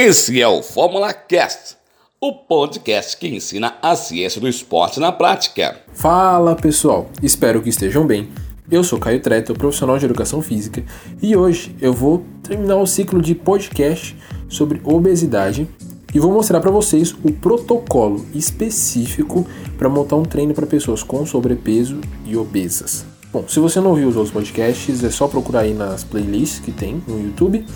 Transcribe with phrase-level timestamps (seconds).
[0.00, 1.76] Esse é o Fórmula Cast,
[2.20, 5.76] o podcast que ensina a ciência do esporte na prática.
[5.92, 8.28] Fala pessoal, espero que estejam bem.
[8.70, 10.84] Eu sou Caio Treta, profissional de educação física,
[11.20, 14.16] e hoje eu vou terminar o ciclo de podcast
[14.48, 15.66] sobre obesidade
[16.14, 19.44] e vou mostrar para vocês o protocolo específico
[19.76, 23.04] para montar um treino para pessoas com sobrepeso e obesas.
[23.32, 26.70] Bom, se você não ouviu os outros podcasts, é só procurar aí nas playlists que
[26.70, 27.66] tem no YouTube.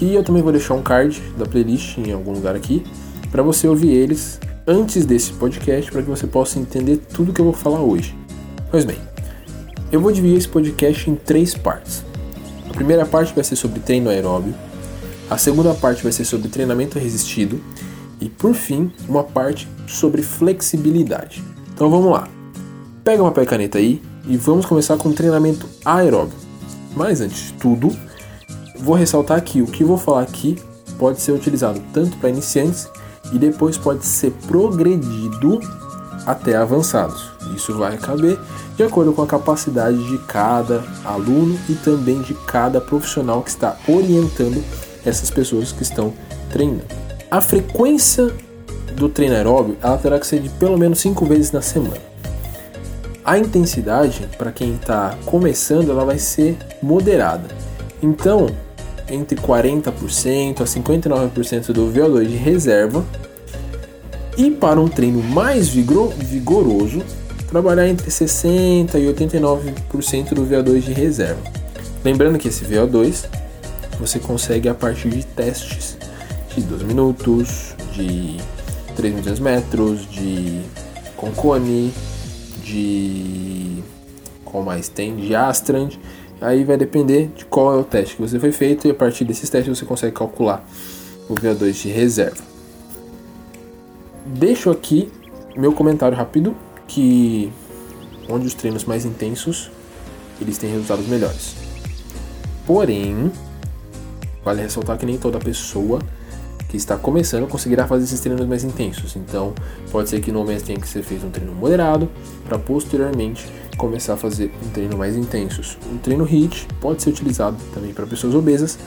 [0.00, 2.84] E eu também vou deixar um card da playlist em algum lugar aqui
[3.30, 7.44] para você ouvir eles antes desse podcast para que você possa entender tudo que eu
[7.44, 8.16] vou falar hoje.
[8.70, 8.98] Pois bem,
[9.90, 12.04] eu vou dividir esse podcast em três partes.
[12.68, 14.54] A primeira parte vai ser sobre treino aeróbio,
[15.30, 17.60] a segunda parte vai ser sobre treinamento resistido
[18.20, 21.42] e por fim, uma parte sobre flexibilidade.
[21.72, 22.28] Então vamos lá.
[23.04, 26.36] Pega uma e caneta aí e vamos começar com o treinamento aeróbio.
[26.94, 27.96] Mas antes de tudo,
[28.80, 30.56] vou ressaltar que o que vou falar aqui
[30.98, 32.88] pode ser utilizado tanto para iniciantes
[33.32, 35.60] e depois pode ser progredido
[36.26, 37.30] até avançados.
[37.54, 38.38] Isso vai caber
[38.76, 43.76] de acordo com a capacidade de cada aluno e também de cada profissional que está
[43.88, 44.62] orientando
[45.04, 46.12] essas pessoas que estão
[46.50, 46.84] treinando.
[47.30, 48.32] A frequência
[48.94, 52.08] do treino aeróbio ela terá que ser de pelo menos 5 vezes na semana.
[53.24, 57.48] A intensidade, para quem está começando, ela vai ser moderada.
[58.02, 58.46] Então,
[59.10, 63.04] entre 40% a 59% do VO2 de reserva.
[64.36, 67.02] E para um treino mais vigoroso,
[67.48, 71.40] trabalhar entre 60% e 89% do VO2 de reserva.
[72.04, 73.26] Lembrando que esse VO2
[73.98, 75.98] você consegue a partir de testes
[76.54, 78.36] de 2 minutos, de
[78.94, 80.60] 3 metros, de
[81.16, 81.92] Concone,
[82.62, 83.82] de
[84.44, 85.90] qual mais tem, de Astrand.
[86.40, 89.24] Aí vai depender de qual é o teste que você foi feito e a partir
[89.24, 90.64] desses testes você consegue calcular
[91.28, 92.42] o VO2 de reserva.
[94.24, 95.10] Deixo aqui
[95.56, 96.54] meu comentário rápido
[96.86, 97.52] que
[98.28, 99.70] onde os treinos mais intensos
[100.40, 101.56] eles têm resultados melhores.
[102.66, 103.32] Porém,
[104.44, 105.98] vale ressaltar que nem toda pessoa
[106.68, 109.16] que está começando conseguirá fazer esses treinos mais intensos.
[109.16, 109.54] Então,
[109.90, 112.08] pode ser que no momento tenha que ser feito um treino moderado
[112.44, 113.46] para posteriormente
[113.78, 115.62] começar a fazer um treino mais intenso.
[115.90, 118.78] O treino HIIT pode ser utilizado também para pessoas obesas,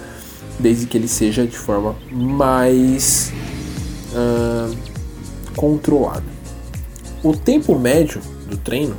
[0.60, 3.32] desde que ele seja de forma mais
[4.12, 4.76] uh,
[5.56, 6.26] controlada.
[7.24, 8.96] O tempo médio do treino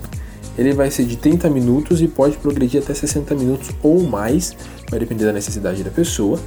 [0.57, 4.55] ele vai ser de 30 minutos e pode progredir até 60 minutos ou mais,
[4.91, 6.39] vai depender da necessidade da pessoa.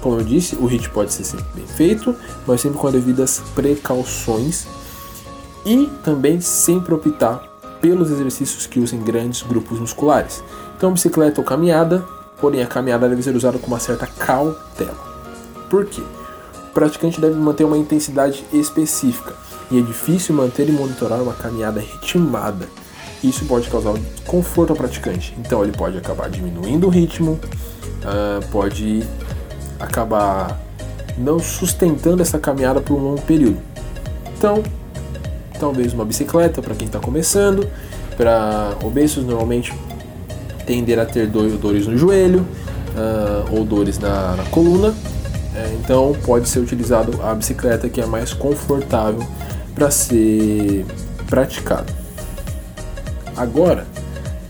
[0.00, 2.14] Como eu disse, o HIIT pode ser sempre bem feito,
[2.46, 4.66] mas sempre com devidas precauções
[5.64, 7.55] e também sempre optar
[7.86, 10.42] pelos exercícios que usem grandes grupos musculares.
[10.76, 12.04] Então, bicicleta ou caminhada,
[12.40, 14.98] porém a caminhada deve ser usada com uma certa cautela.
[15.70, 16.02] Por quê?
[16.68, 19.34] O praticante deve manter uma intensidade específica
[19.70, 22.68] e é difícil manter e monitorar uma caminhada ritmada.
[23.22, 27.38] Isso pode causar desconforto ao praticante, então ele pode acabar diminuindo o ritmo,
[28.02, 29.04] uh, pode
[29.78, 30.60] acabar
[31.16, 33.58] não sustentando essa caminhada por um longo período.
[34.36, 34.62] Então,
[35.56, 37.68] talvez uma bicicleta para quem está começando,
[38.16, 39.72] para obesos normalmente
[40.64, 42.40] tender a ter dores no joelho
[42.96, 44.94] uh, ou dores na, na coluna,
[45.54, 49.26] é, então pode ser utilizado a bicicleta que é mais confortável
[49.74, 50.84] para ser
[51.28, 51.92] praticado.
[53.36, 53.86] Agora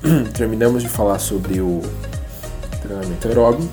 [0.34, 1.80] terminamos de falar sobre o
[2.82, 3.68] treinamento aeróbico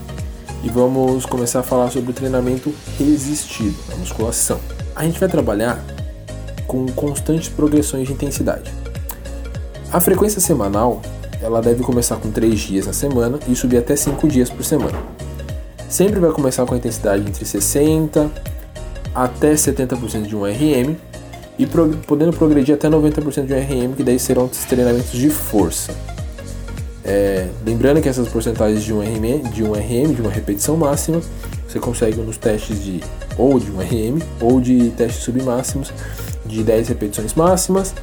[0.63, 4.59] e vamos começar a falar sobre o treinamento resistido, a musculação.
[4.95, 5.83] A gente vai trabalhar
[6.73, 8.73] com constantes progressões de intensidade.
[9.91, 11.03] A frequência semanal
[11.39, 14.97] ela deve começar com 3 dias na semana e subir até 5 dias por semana.
[15.87, 18.31] Sempre vai começar com a intensidade entre 60
[19.13, 20.95] até 70% de um RM
[21.59, 21.67] e
[22.07, 25.93] podendo progredir até 90% de um RM, que daí serão os treinamentos de força.
[27.05, 31.21] É, lembrando que essas porcentagens de um, RM, de um RM, de uma repetição máxima,
[31.67, 33.01] você consegue nos testes de
[33.37, 35.93] ou de um RM ou de testes submáximos
[36.45, 37.93] de 10 repetições máximas,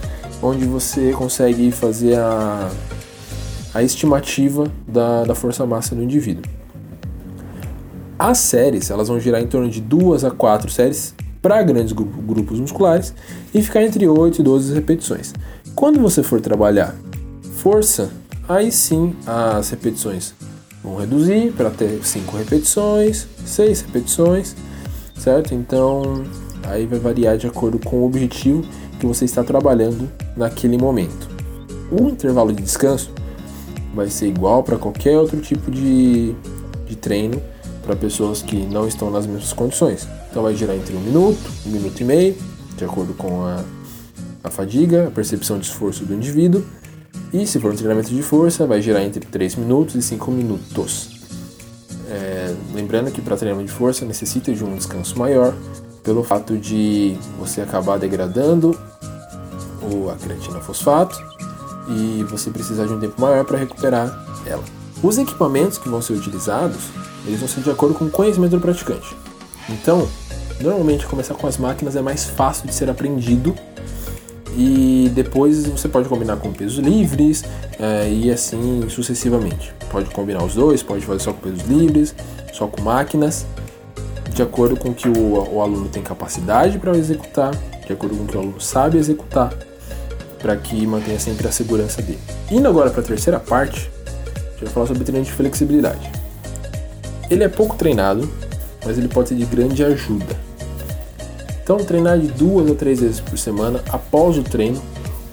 [0.43, 2.71] onde você consegue fazer a,
[3.75, 6.45] a estimativa da, da força máxima do indivíduo.
[8.19, 12.61] As séries elas vão girar em torno de 2 a 4 séries para grandes grupos
[12.61, 13.15] musculares
[13.55, 15.33] e ficar entre 8 e 12 repetições.
[15.75, 16.95] Quando você for trabalhar
[17.57, 18.11] força,
[18.49, 20.35] aí sim as repetições
[20.83, 24.57] vão reduzir para ter 5 repetições, 6 repetições,
[25.17, 25.55] certo?
[25.55, 26.25] Então
[26.65, 28.65] aí vai variar de acordo com o objetivo
[28.99, 31.29] que você está trabalhando naquele momento.
[31.91, 33.13] O intervalo de descanso
[33.95, 36.35] vai ser igual para qualquer outro tipo de,
[36.87, 37.41] de treino
[37.83, 40.07] para pessoas que não estão nas mesmas condições.
[40.31, 42.37] Então vai girar entre um minuto, um minuto e meio,
[42.77, 43.65] de acordo com a,
[44.45, 46.65] a fadiga, a percepção de esforço do indivíduo.
[47.33, 51.21] E se for um treinamento de força, vai girar entre 3 minutos e 5 minutos.
[52.09, 55.55] É, lembrando que para treinamento de força necessita de um descanso maior,
[56.03, 58.79] pelo fato de você acabar degradando
[59.83, 61.19] o, a creatina fosfato
[61.89, 64.63] e você precisar de um tempo maior para recuperar ela.
[65.03, 66.79] Os equipamentos que vão ser utilizados,
[67.27, 69.17] eles vão ser de acordo com o conhecimento do praticante.
[69.69, 70.09] Então,
[70.61, 73.55] normalmente começar com as máquinas é mais fácil de ser aprendido
[74.57, 77.45] e depois você pode combinar com pesos livres
[77.79, 79.73] é, e assim sucessivamente.
[79.91, 82.15] Pode combinar os dois, pode fazer só com pesos livres,
[82.53, 83.47] só com máquinas,
[84.41, 87.51] de acordo com que o, o aluno tem capacidade para executar,
[87.87, 89.53] de acordo com que o aluno sabe executar,
[90.39, 92.21] para que mantenha sempre a segurança dele.
[92.51, 96.11] Indo agora para a terceira parte, a gente vai falar sobre treinamento de flexibilidade.
[97.29, 98.27] Ele é pouco treinado,
[98.83, 100.35] mas ele pode ser de grande ajuda.
[101.63, 104.81] Então, treinar de duas a três vezes por semana após o treino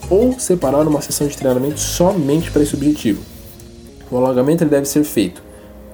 [0.10, 3.24] ou separar uma sessão de treinamento somente para esse objetivo.
[4.12, 5.42] O alongamento deve ser feito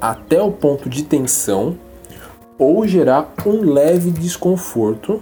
[0.02, 1.78] até o ponto de tensão
[2.58, 5.22] ou gerar um leve desconforto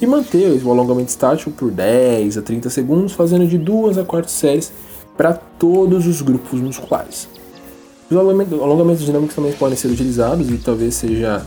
[0.00, 4.30] e manter o alongamento estático por 10 a 30 segundos, fazendo de duas a quatro
[4.30, 4.72] séries
[5.16, 7.28] para todos os grupos musculares.
[8.10, 11.44] Os alongamentos dinâmicos também podem ser utilizados e talvez seja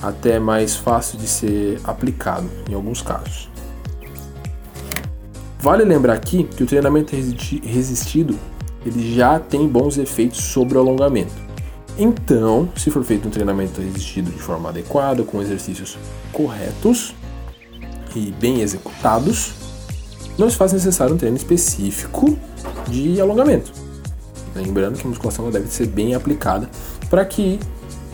[0.00, 3.48] até mais fácil de ser aplicado em alguns casos.
[5.60, 8.38] Vale lembrar aqui que o treinamento resistido
[8.86, 11.47] ele já tem bons efeitos sobre o alongamento.
[11.98, 15.98] Então, se for feito um treinamento resistido de forma adequada, com exercícios
[16.32, 17.12] corretos
[18.14, 19.52] e bem executados,
[20.38, 22.38] não se faz necessário um treino específico
[22.86, 23.72] de alongamento.
[24.54, 26.70] Lembrando que a musculação deve ser bem aplicada
[27.10, 27.58] para que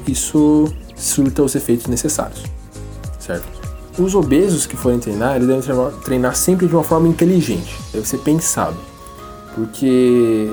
[0.06, 2.42] isso surta os efeitos necessários,
[3.18, 3.46] certo?
[3.98, 8.18] Os obesos que forem treinar, eles devem treinar sempre de uma forma inteligente, deve ser
[8.18, 8.76] pensado,
[9.54, 10.50] porque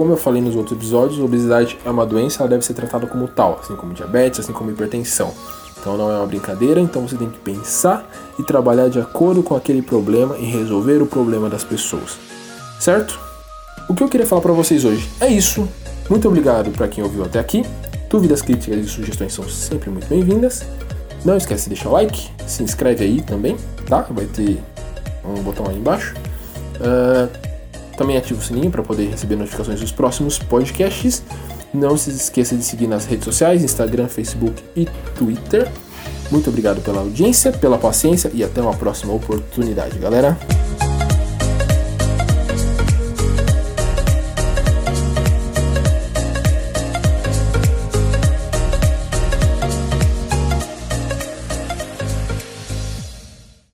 [0.00, 3.28] como eu falei nos outros episódios, obesidade é uma doença, ela deve ser tratada como
[3.28, 5.30] tal, assim como diabetes, assim como hipertensão.
[5.78, 9.54] Então não é uma brincadeira, então você tem que pensar e trabalhar de acordo com
[9.54, 12.16] aquele problema e resolver o problema das pessoas.
[12.80, 13.20] Certo?
[13.90, 15.68] O que eu queria falar para vocês hoje é isso.
[16.08, 17.62] Muito obrigado para quem ouviu até aqui.
[18.08, 20.64] Dúvidas, críticas e sugestões são sempre muito bem-vindas.
[21.26, 23.54] Não esquece de deixar o like, se inscreve aí também,
[23.86, 24.06] tá?
[24.08, 24.62] Vai ter
[25.22, 26.14] um botão aí embaixo.
[26.76, 27.49] Uh,
[28.00, 31.22] também ativa o sininho para poder receber notificações dos próximos podcasts.
[31.72, 35.70] Não se esqueça de seguir nas redes sociais, Instagram, Facebook e Twitter.
[36.30, 40.38] Muito obrigado pela audiência, pela paciência e até uma próxima oportunidade, galera.